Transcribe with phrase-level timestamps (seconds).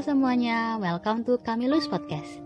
[0.00, 2.40] Semuanya, welcome to Kamilus Podcast.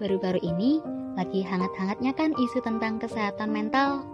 [0.00, 0.80] Baru-baru ini
[1.20, 4.08] lagi hangat-hangatnya kan isu tentang kesehatan mental.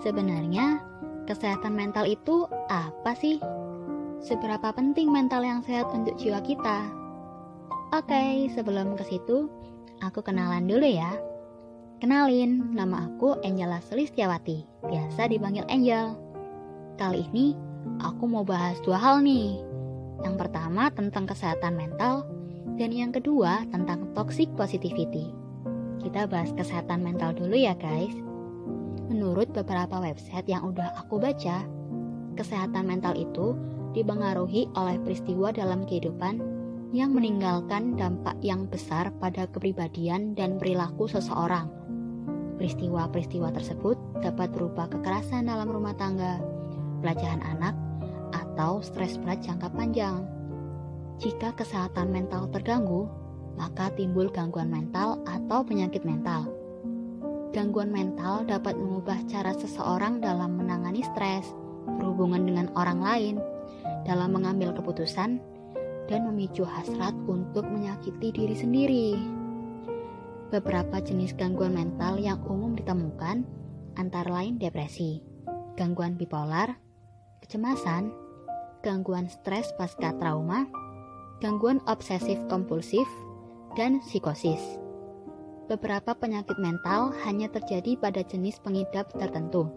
[0.00, 0.80] Sebenarnya,
[1.28, 3.36] kesehatan mental itu apa sih?
[4.24, 6.88] Seberapa penting mental yang sehat untuk jiwa kita?
[7.92, 9.52] Oke, sebelum ke situ,
[10.00, 11.12] aku kenalan dulu ya.
[12.00, 16.16] Kenalin, nama aku Angela Sulistiawati, biasa dipanggil Angel.
[16.96, 17.52] Kali ini,
[18.00, 19.60] aku mau bahas dua hal nih,
[20.24, 22.28] yang pertama tentang kesehatan mental,
[22.76, 25.32] dan yang kedua tentang toxic positivity.
[26.00, 28.12] Kita bahas kesehatan mental dulu ya guys.
[29.12, 31.66] Menurut beberapa website yang udah aku baca,
[32.40, 33.52] kesehatan mental itu
[33.92, 36.40] dipengaruhi oleh peristiwa dalam kehidupan
[36.90, 41.70] yang meninggalkan dampak yang besar pada kepribadian dan perilaku seseorang.
[42.58, 46.42] Peristiwa-peristiwa tersebut dapat berupa kekerasan dalam rumah tangga,
[47.00, 47.72] pelecehan anak,
[48.60, 50.20] atau stres berat jangka panjang.
[51.16, 53.08] Jika kesehatan mental terganggu,
[53.56, 56.44] maka timbul gangguan mental atau penyakit mental.
[57.56, 61.48] Gangguan mental dapat mengubah cara seseorang dalam menangani stres,
[61.88, 63.34] berhubungan dengan orang lain,
[64.04, 65.40] dalam mengambil keputusan,
[66.04, 69.08] dan memicu hasrat untuk menyakiti diri sendiri.
[70.52, 73.40] Beberapa jenis gangguan mental yang umum ditemukan
[73.96, 75.24] antara lain depresi,
[75.80, 76.76] gangguan bipolar,
[77.40, 78.19] kecemasan,
[78.80, 80.68] gangguan stres pasca trauma,
[81.40, 83.08] gangguan obsesif kompulsif,
[83.78, 84.60] dan psikosis.
[85.70, 89.70] Beberapa penyakit mental hanya terjadi pada jenis pengidap tertentu,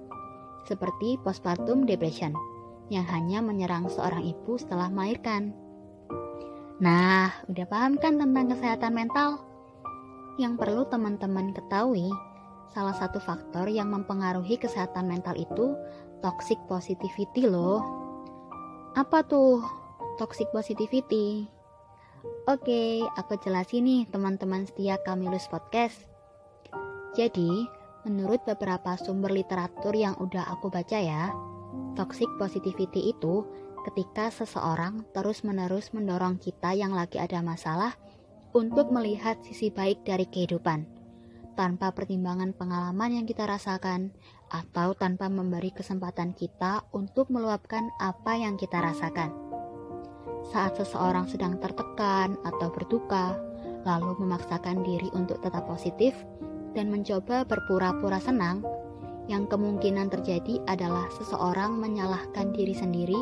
[0.65, 2.33] seperti postpartum depression,
[2.89, 5.53] yang hanya menyerang seorang ibu setelah melahirkan.
[6.81, 9.39] Nah, udah paham kan tentang kesehatan mental?
[10.41, 12.09] Yang perlu teman-teman ketahui,
[12.73, 15.77] salah satu faktor yang mempengaruhi kesehatan mental itu
[16.25, 18.02] toxic positivity loh.
[18.93, 19.65] Apa tuh
[20.21, 21.49] toxic positivity?
[22.45, 26.05] Oke, aku jelasin nih teman-teman setia Kamilus Podcast.
[27.17, 27.65] Jadi,
[28.05, 31.33] menurut beberapa sumber literatur yang udah aku baca ya,
[31.97, 33.41] toxic positivity itu
[33.89, 37.97] ketika seseorang terus-menerus mendorong kita yang lagi ada masalah
[38.53, 40.85] untuk melihat sisi baik dari kehidupan
[41.57, 44.13] tanpa pertimbangan pengalaman yang kita rasakan,
[44.53, 49.33] atau tanpa memberi kesempatan kita untuk meluapkan apa yang kita rasakan.
[50.53, 53.33] Saat seseorang sedang tertekan atau berduka,
[53.83, 56.13] lalu memaksakan diri untuk tetap positif
[56.77, 58.61] dan mencoba berpura-pura senang,
[59.25, 63.17] yang kemungkinan terjadi adalah seseorang menyalahkan diri sendiri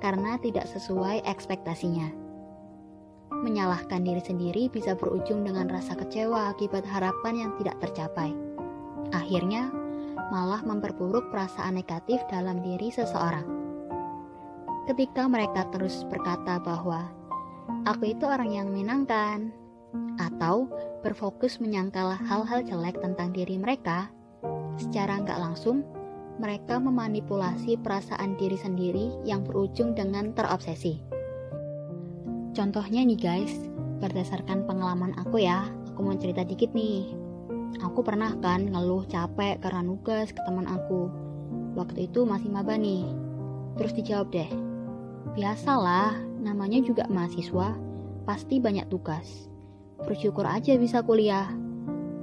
[0.00, 2.08] karena tidak sesuai ekspektasinya.
[3.32, 8.32] Menyalahkan diri sendiri bisa berujung dengan rasa kecewa akibat harapan yang tidak tercapai.
[9.12, 9.68] Akhirnya,
[10.30, 13.48] malah memperburuk perasaan negatif dalam diri seseorang.
[14.86, 17.10] Ketika mereka terus berkata bahwa
[17.88, 19.54] aku itu orang yang menyenangkan,
[20.20, 20.68] atau
[21.04, 24.08] berfokus menyangkal hal-hal jelek tentang diri mereka,
[24.80, 25.84] secara nggak langsung
[26.40, 30.98] mereka memanipulasi perasaan diri sendiri yang berujung dengan terobsesi.
[32.52, 33.54] Contohnya nih guys,
[34.00, 37.21] berdasarkan pengalaman aku ya, aku mau cerita dikit nih.
[37.80, 41.08] Aku pernah kan ngeluh capek karena nugas ke teman aku.
[41.72, 43.08] Waktu itu masih maba nih.
[43.80, 44.50] Terus dijawab deh,
[45.32, 47.72] biasalah, namanya juga mahasiswa,
[48.28, 49.48] pasti banyak tugas.
[50.04, 51.48] Bersyukur aja bisa kuliah.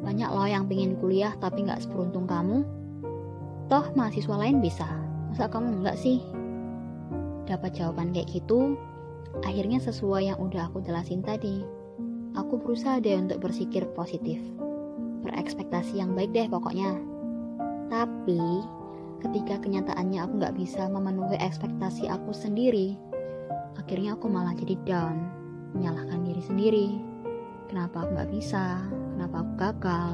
[0.06, 2.62] Banyak loh yang pengen kuliah tapi nggak seberuntung kamu.
[3.66, 4.86] Toh mahasiswa lain bisa,
[5.34, 6.22] masa kamu enggak sih?
[7.50, 8.78] Dapat jawaban kayak gitu,
[9.46, 11.62] Akhirnya sesuai yang udah aku jelasin tadi,
[12.34, 14.42] aku berusaha deh untuk berpikir positif.
[15.26, 16.96] Berekspektasi yang baik deh pokoknya.
[17.90, 18.64] Tapi,
[19.20, 22.96] ketika kenyataannya aku gak bisa memenuhi ekspektasi aku sendiri,
[23.76, 25.18] akhirnya aku malah jadi down,
[25.76, 26.88] menyalahkan diri sendiri.
[27.68, 28.82] Kenapa aku gak bisa?
[29.18, 30.12] Kenapa aku gagal?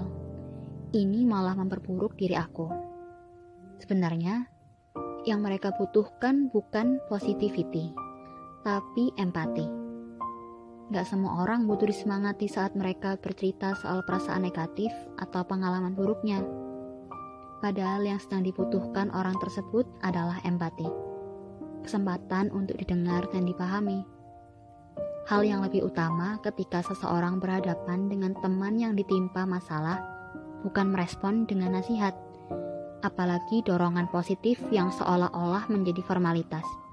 [0.96, 2.72] Ini malah memperburuk diri aku.
[3.84, 4.48] Sebenarnya,
[5.28, 7.92] yang mereka butuhkan bukan positivity,
[8.64, 9.85] tapi empati.
[10.94, 16.46] Gak semua orang butuh disemangati saat mereka bercerita soal perasaan negatif atau pengalaman buruknya.
[17.58, 20.86] Padahal yang sedang dibutuhkan orang tersebut adalah empati.
[21.82, 24.06] Kesempatan untuk didengar dan dipahami.
[25.26, 29.98] Hal yang lebih utama ketika seseorang berhadapan dengan teman yang ditimpa masalah
[30.62, 32.14] bukan merespon dengan nasihat,
[33.02, 36.85] apalagi dorongan positif yang seolah-olah menjadi formalitas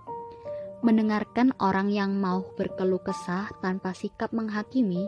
[0.82, 5.06] mendengarkan orang yang mau berkeluh kesah tanpa sikap menghakimi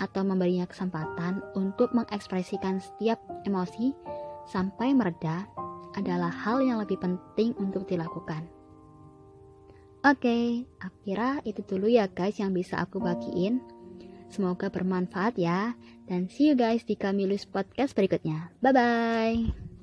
[0.00, 3.94] atau memberinya kesempatan untuk mengekspresikan setiap emosi
[4.50, 5.46] sampai mereda
[5.94, 8.48] adalah hal yang lebih penting untuk dilakukan.
[10.04, 13.62] Oke, aku kira itu dulu ya guys yang bisa aku bagiin.
[14.28, 15.78] Semoga bermanfaat ya.
[16.04, 18.52] Dan see you guys di Kamilus Podcast berikutnya.
[18.60, 19.73] Bye-bye.